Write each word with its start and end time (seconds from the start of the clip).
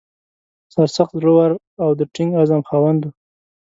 سرسخت، 0.73 1.13
زړه 1.21 1.31
ور 1.35 1.51
او 1.83 1.89
د 1.99 2.01
ټینګ 2.13 2.31
عزم 2.41 2.61
خاوند 2.69 3.01
و. 3.03 3.09